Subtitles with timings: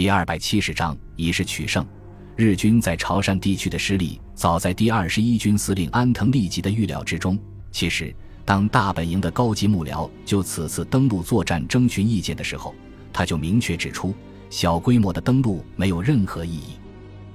[0.00, 1.86] 第二百七十章以示取胜。
[2.34, 7.38] 日军在潮汕地区的失利，早在第二十一军司令安藤利吉的预料之中。
[7.70, 12.74] 其实，当大本营的高级幕僚就此次登陆作战征询意见的时候，
[13.12, 14.14] 他就明确指出，
[14.48, 16.78] 小规模的登陆没有任何意义。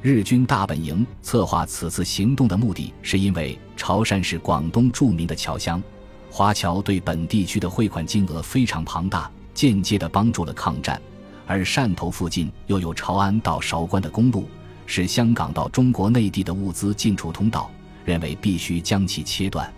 [0.00, 5.82] 日军大本营策划此次行动的目的，是因为潮汕是广东著名的侨乡，
[6.30, 11.02] 华侨对本地区的汇款金额非常庞大，间接的帮助了抗战。
[11.46, 14.48] 而汕头附近又有潮安到韶关的公路，
[14.86, 17.70] 是香港到中国内地的物资进出通道，
[18.04, 19.70] 认为必须将其切断。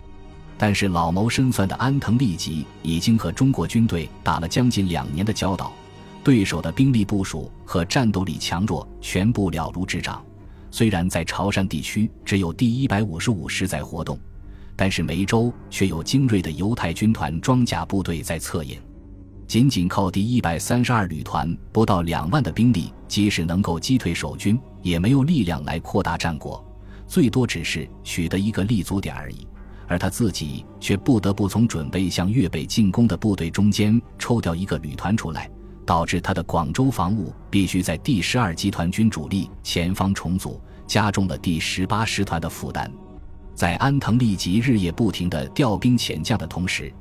[0.57, 5.73] 但是老谋深算的安藤利吉已经和中国军队打了将近两年的交道，
[6.23, 10.23] 对手的兵力部署和战斗力强弱全部了如指掌。
[10.71, 14.17] 虽然在潮汕地区只有第一百五十五师在活动，
[14.75, 18.79] 但是梅州却有精锐的犹太军团装甲部队在策应。
[19.47, 26.63] 仅仅靠第一百三十二旅团不到两万的兵力，即使能够击退守军，也没有力量来扩大战果，
[27.07, 29.47] 最多只是取得一个立足点而已。
[29.87, 35.47] 而他自己却不得不从准备向粤北进攻的部队中间抽调一个旅团出来，
[35.85, 42.91] 导致他的广州防务必须在第十二集团军主力前方重组，加重了第十八师团的负担。
[43.53, 46.91] 在安藤利吉日夜不停地调兵遣将的同时，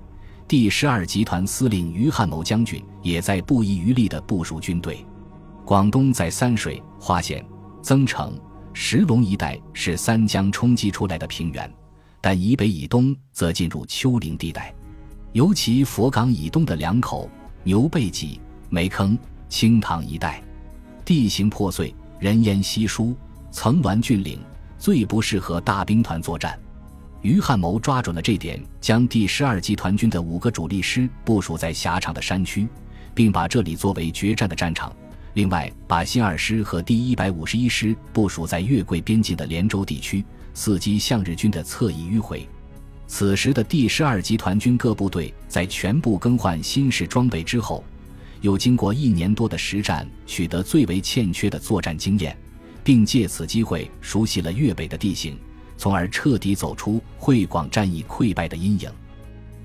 [0.46, 5.04] 第十二集团司令于汉谋将军也在不遗余力地部署军队。
[5.64, 7.42] 广东在三水、花县、
[7.80, 8.38] 增城、
[8.74, 11.72] 石龙一带是三江冲击出来的平原，
[12.20, 14.74] 但以北以东则进入丘陵地带，
[15.32, 17.30] 尤其佛冈以东的两口、
[17.62, 20.44] 牛背脊、煤坑、清塘一带，
[21.06, 23.16] 地形破碎，人烟稀疏，
[23.50, 24.38] 层峦峻岭，
[24.76, 26.58] 最不适合大兵团作战。
[27.24, 32.68] 于汉谋抓准了这点，将第十二集团军的五个主力师部署在狭长的山区，
[33.14, 34.94] 并把这里作为决战的战场。
[35.32, 40.22] 另外，把新二师和第一百五十一师部署在粤桂边境的连州地区，
[40.54, 42.46] 伺机向日军的侧翼迂回。
[43.06, 47.82] 此时的第十二集团军各部队在全部更换新式装备之后，
[48.42, 52.36] 又经过一年多的实战，取得最为欠缺的作战经验，
[52.84, 55.38] 并借此机会熟悉了粤北的地形。
[55.76, 58.90] 从而彻底走出会广战役溃败的阴影。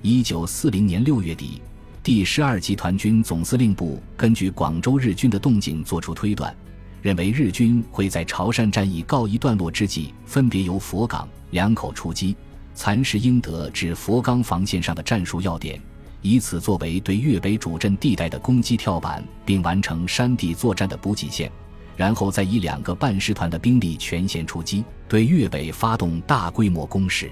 [0.02, 1.60] 一九四零年六月底，
[2.02, 6.54] 第十二集团军总司令部根据广州日军的动静作出推断，
[7.02, 12.34] 认为日军会在潮汕战役告一段落之际，分别由佛冈两口出击，
[12.74, 15.78] 蚕食英德至佛冈防线上的战术要点，
[16.22, 21.52] 以此作为对粤北主阵地带的攻击跳板，并完成山地作战的补给线。
[22.00, 27.30] 然后再以两个半师团的兵力全线出击，对粤北发动大规模攻势。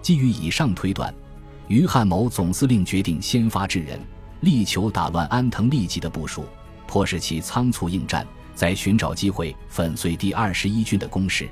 [0.00, 1.12] 基于以上推断，
[1.66, 3.98] 于汉谋总司令决定先发制人，
[4.42, 6.44] 力求打乱安藤利吉的部署，
[6.86, 8.24] 迫使其仓促应战，
[8.54, 11.48] 再寻找机会粉碎第二十一军的攻势。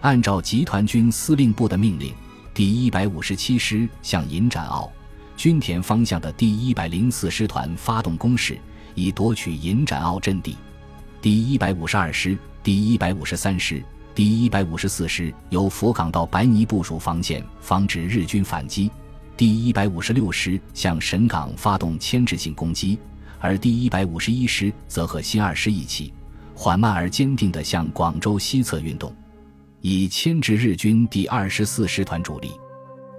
[0.00, 2.14] 按照集团军司令部的命令，
[2.54, 4.90] 第一百五十七师向银展澳、
[5.36, 8.58] 军田方向的第一百零四师团发动攻势，
[8.94, 10.56] 以夺取银展澳阵地。
[11.22, 13.80] 第一百五十二师、第一百五十三师、
[14.12, 18.90] 第一百五十四师由佛冈到白泥部署防线，防止日军反击；
[19.36, 22.98] 第一百五十六师向神港发动牵制性攻击，
[23.38, 26.12] 而第一百五十一师则和新二师一起，
[26.56, 29.14] 缓慢而坚定地向广州西侧运动，
[29.80, 32.50] 以牵制日军第二十四师团主力。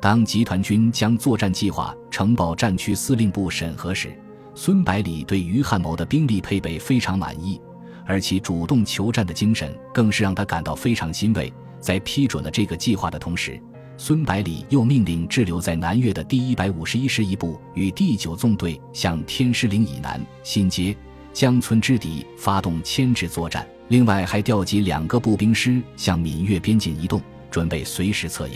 [0.02, 4.14] 当集团军将作战计划呈报战区司令部审核时，
[4.54, 7.62] 孙百里对于汉谋的兵力配备非常满意。
[8.06, 11.52] 而其主动求战的精神，更是让他感到非常欣慰。
[11.80, 13.60] 在批准了这个计划的同时，
[13.98, 20.96] 孙百里又命令滞留在南越的第一百五十一师一部与第九纵队向天师岭以南新街、
[21.34, 23.68] 江村之敌发动牵制作战。
[23.90, 27.22] 另外，还调集两个步兵师向闽粤边境移动，
[27.52, 28.54] 准备随时策应。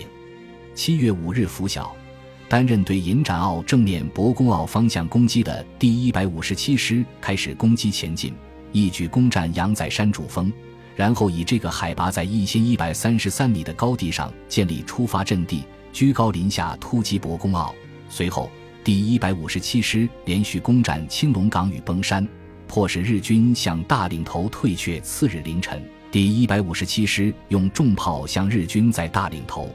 [0.74, 1.94] 七月五日拂晓，
[2.48, 8.32] 担任对银展澳正面博公澳方向攻击的第一百五十七师开始攻击前进。
[8.72, 10.52] 一举攻占羊仔山主峰，
[10.94, 17.74] 然后以这个海拔在一千一百三十三米的高地上建立出发阵地，居高临下突击博公坳。
[18.08, 18.50] 随后，
[18.82, 22.26] 第一百五十七师连续攻占青龙岗与崩山，
[22.66, 25.00] 迫使日军向大岭头退却。
[25.00, 29.68] 次日凌晨，第一百五十七师用重炮向日军在大岭头、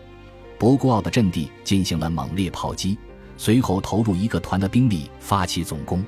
[0.58, 2.98] 博公坳的阵地进行了猛烈炮击，
[3.38, 6.04] 随后投入一个团的兵力发起总攻。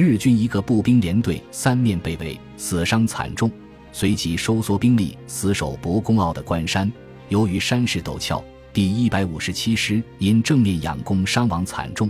[0.00, 3.50] 日军一个步兵连队三面被围，死伤惨重，
[3.92, 6.90] 随即收缩兵力，死守博公坳的关山。
[7.28, 8.42] 由于山势陡峭，
[8.72, 12.08] 第一百五十七师因正面仰攻伤亡惨重，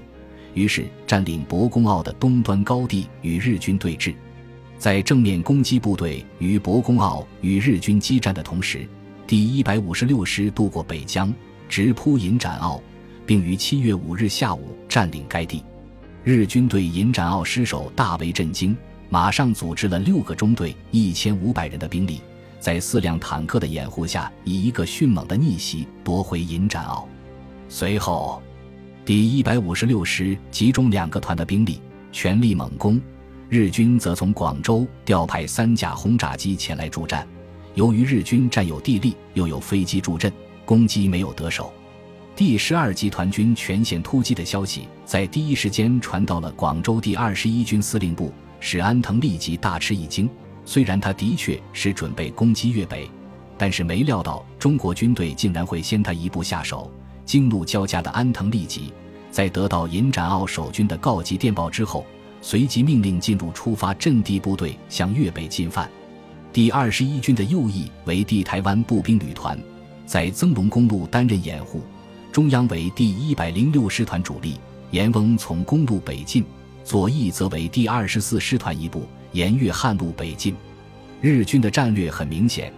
[0.55, 4.15] 于是占领博公坳的东端高地与日军对峙。
[4.79, 8.87] 在正面攻击部队于博公坳与日军激战的同时，
[9.27, 11.35] 第一百五十六师渡过北江，
[11.69, 12.81] 直扑银展坳，
[13.27, 15.65] 并于七月五日下午占领该地。
[16.23, 18.77] 日军对银展坳失守大为震惊，
[19.09, 22.21] 马上组织了六个中队、一千五百人的兵力，
[22.59, 27.09] 在四辆坦克的掩护下，以一个迅猛的逆袭夺回银展坳。
[27.71, 28.43] 随后，
[29.05, 31.81] 第一百五十六师集中两个团的兵力，
[32.13, 33.01] 全力猛攻。
[33.49, 37.27] 日军则从广州调派三架轰炸机前来助战，
[37.75, 40.31] 由于日军占有地利，又有飞机助阵，
[40.67, 41.73] 攻击没有得手。
[42.37, 50.29] 第十二集团军全线突击的消息在第一时间传到了广州第二十一军司令部，使安藤立即大吃一惊。
[50.65, 53.11] 虽然他的确是准备攻击粤北，
[53.59, 56.91] 但是没料到中国军队竟然会先他一步下手。
[57.27, 58.93] 惊怒交加的安藤立即
[59.31, 62.05] 在得到银展坳守军的告急电报之后。
[62.43, 65.87] 随即命令进入出发阵地部队向粤北进犯。
[66.55, 69.63] 第二十一军的右翼为地台湾步兵旅团，
[70.07, 71.81] 在增龙公路 担任掩护；
[72.33, 74.55] 中央为第一百零六师团主力，
[74.93, 76.45] 严翁从公路北进；
[76.85, 80.55] 左翼则为第二十四师团一部，沿粤汉路北进。
[81.21, 82.73] 日军的战略很明显，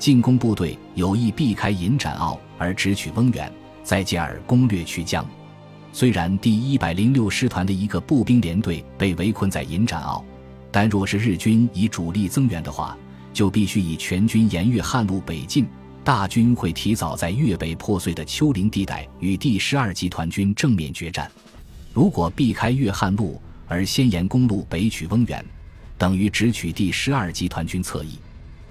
[0.00, 3.50] 进攻部队有意避开银展坳而直取翁源，
[3.84, 5.24] 再继而攻略曲江。
[5.92, 10.24] 虽然第一百零六师团的一个步兵连队被围困在银展坳，
[10.72, 12.98] 但若是日军以主力增援的话，
[13.32, 15.64] 就必须以全军沿粤汉路北进。
[16.08, 21.30] 大军会提早在粤北破碎的丘陵地带与第十二集团军正面决战。
[21.92, 25.44] 如果避开粤汉路而先沿公路北取翁源，
[25.98, 28.18] 等于直取第十二集团军侧翼。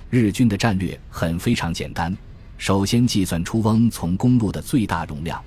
[0.10, 2.12] 日军的战略很非常简单，
[2.58, 5.40] 首先计算出翁从公路的最大容量。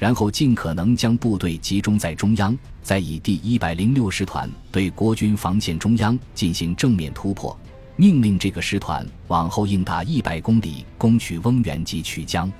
[0.00, 7.56] 然后尽可能将部队集中在中央，再以第一百零六师团对国军防线中央进行正面突破，
[7.98, 12.52] 命令这个师团往后硬打一百公里，攻取翁源及曲江。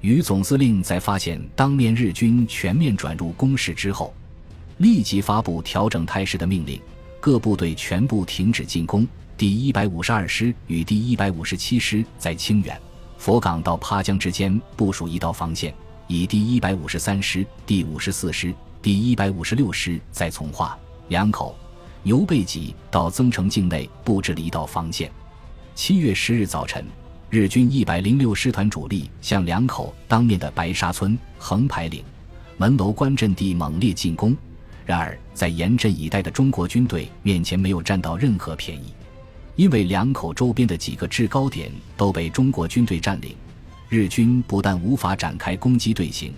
[0.00, 4.12] 于总司令在发现当面日军全面转入攻势之后，
[4.78, 6.80] 立即发布调整态势的命令，
[7.20, 9.06] 各部队全部停止进攻。
[9.36, 12.76] 第一百五十二师与第一百五十七师在清远、
[13.18, 15.72] 佛冈到趴江之间部署一道防线。
[16.08, 18.52] 以第一百五十三师、第五十四师、
[18.82, 20.76] 第一百五十六师在从化、
[21.08, 21.56] 两口、
[22.04, 25.10] 牛背脊到增城境内布置了一道防线。
[25.74, 26.84] 七月十日早晨，
[27.30, 32.02] 日军一百零六师团主力向两口当面的白沙村、横排岭、
[32.56, 34.36] 门楼关阵地猛烈进攻。
[34.84, 38.92] 然而，在严阵以待的中国军队面前，没有占到任何便宜，
[39.54, 43.36] 因为两口周边的几个制高点都被中国军队占领。
[43.88, 46.34] 日军不但无法展开攻击队形，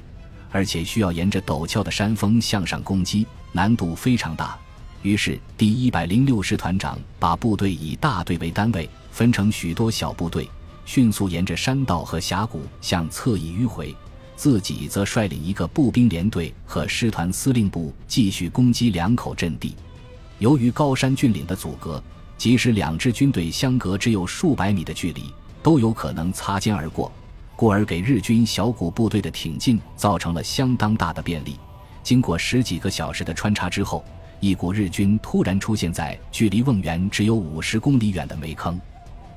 [0.50, 4.58] 而且需要沿着陡峭的山峰向上攻击，难度非常大。
[5.04, 10.48] 于是，第一百零六师团长把部队以大队为单位，分成许多小部队，
[10.86, 13.94] 迅速沿着山道和峡谷向侧翼迂回，
[14.34, 19.76] 自己则率领一个步兵连队和师团司令部继续攻击两口阵地。
[20.38, 22.02] 由于高山峻岭的阻隔，
[22.38, 25.30] 即使两支军队相隔只有数百米的距离，
[25.62, 27.12] 都有可能擦肩而过。
[27.56, 31.58] 故而给日军小股部队的挺进造成了相当大的便利。
[32.02, 34.02] 经过十几个小时的穿插之后，
[34.44, 38.78] 一股日军突然出现在距离瓮源只有五十公里远的煤坑。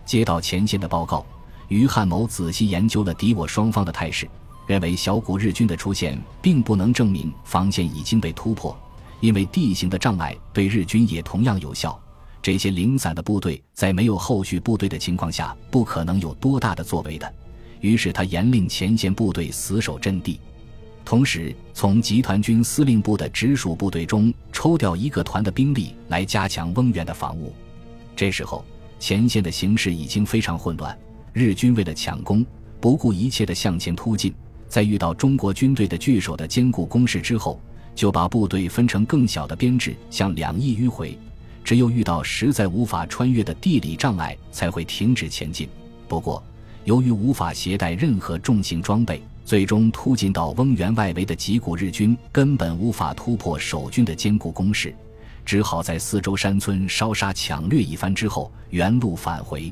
[0.06, 1.26] 接到前线的报告，
[1.70, 4.28] 于汉谋仔细研究了敌我双方的态势，
[4.66, 8.78] 认为小股日军的出现并不能证明防线已经被突破，
[9.22, 11.98] 因为地形的障碍对日军也同样有效。
[12.42, 17.34] 这些零散的部队在没有后续部队的情况下，不可能有多大的作为的。
[17.80, 20.42] 于是他严令前线部队死守阵地，
[21.08, 27.54] 同时从集团军司令部的直属部队中抽调一个团的兵力来加强翁源的防务。
[28.14, 28.66] 这时候
[29.00, 31.00] 前线的形势已经非常混乱，
[31.32, 32.46] 日军为了抢攻，
[32.82, 34.34] 不顾一切地向前突进。
[34.68, 37.58] 在遇到中国军队的据守的坚固工事之后，
[37.96, 41.18] 就把部队分成更小的编制向两翼迂回。
[41.64, 45.70] 只有遇到实在无法穿越的地理障碍，才会停止前进。
[46.06, 46.44] 不过，
[46.84, 54.94] 由于无法携带任何重型装备，最终突进到翁源外围的几股日军根本无法突破守军的坚固工事，
[55.46, 59.72] 只好在四周山村烧杀抢掠一番之后，原路返回。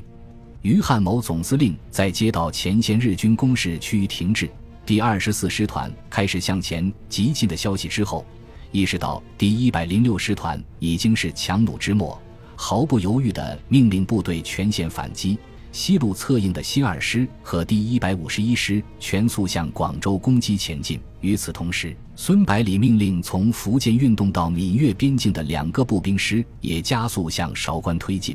[0.62, 4.48] 于汉谋总司令在接到前线日军攻势趋于停滞，
[4.86, 8.24] 第二十四师团开始向前急进的消息之后，
[8.72, 12.18] 意识到第一百零六师团已经是强弩之末，
[12.56, 15.36] 毫不犹豫地命令部队全线反击。
[15.76, 20.98] 西路策应的新二师和第一百五十一师全速向广州攻击前进。
[21.20, 28.34] 与此同时，孙百里命令从福建运动到闽粤边境的两个步兵师也加速向韶关推进，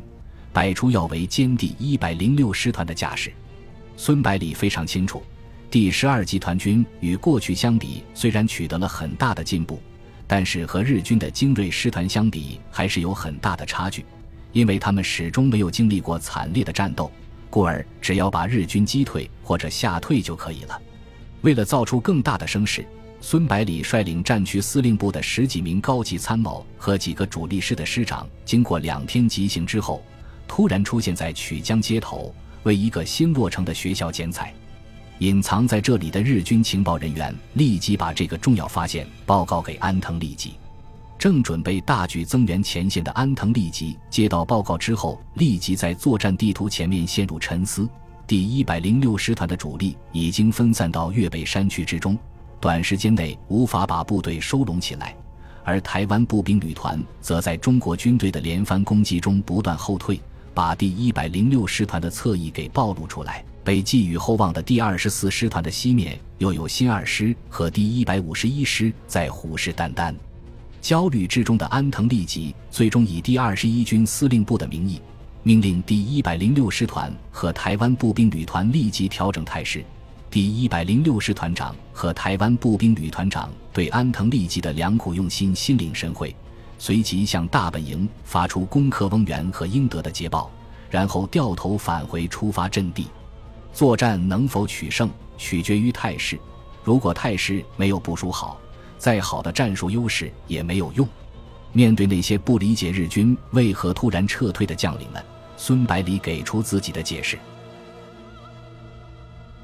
[0.54, 3.34] 摆出要围歼第一百零六师团的架势。
[3.98, 5.24] 孙百里非常清楚，
[5.72, 9.82] 第十二集团军与过去相比，虽然取得了很大的进步，
[10.28, 14.06] 但是和日军的精锐师团相比，还是有很大的差距，
[14.54, 17.12] 因为他们始终没有经历过惨烈的战斗。
[17.52, 20.82] 故而，只要把日军击退或者吓退就可以了。
[21.42, 22.84] 为了造出更大的声势，
[23.20, 30.02] 孙百里率领战区司令部的十几名高级参谋和几个主力师的师长，经过两天急行之后，
[30.48, 34.54] 突然出现在曲江街头，为一个新落成的学校剪彩。
[35.20, 40.54] 隐藏在这里的日军情报人员立即把这个重要发现报告给安藤利吉。
[41.22, 47.88] 正准备大举增援前线的安藤利吉接到报告之后，立即在作战地图前面陷入沉思。
[48.26, 52.18] 第一百零六师团的主力已经分散到粤北山区之中，
[52.60, 55.14] 短时间内无法把部队收拢起来；
[55.64, 60.20] 而台湾步兵旅团则在中国军队的连番攻击中不断后退，
[60.56, 63.46] 把第一百零六师团的侧翼给暴露出来。
[63.64, 70.16] 被寄予厚望的第二十四师团的西面，又有新二师和第一百五十一师在虎视眈眈。
[70.82, 75.00] 焦虑之中的安藤利吉最终以第二十一军司令部的名义，
[75.44, 79.86] 命令第一百零六师团和台湾步兵旅团立即调整态势。
[80.32, 86.36] 第一百零六师团长和台湾步兵旅团长对安藤利吉的良苦用心心领神会，
[86.80, 90.50] 随即向大本营发出攻克翁源和英德的捷报，
[90.90, 93.06] 然后掉头返回出发阵地。
[93.72, 95.08] 作战能否取胜，
[95.38, 96.40] 取决于态势。
[96.84, 98.60] 如果态势没有部署好，
[99.02, 101.08] 再好的战术优势也没有用。
[101.74, 105.26] 面对那些不理解日军为何突然撤退的将领们，
[105.58, 107.36] 孙百里给出自己的解释。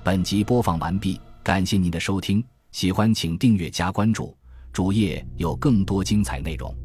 [0.03, 4.35] 本集播放完毕，感谢您的收听，喜欢请订阅加关注，
[4.73, 6.75] 主页有更多精彩内容。